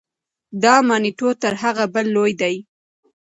[0.63, 2.55] دا مانیټور تر هغه بل لوی دی.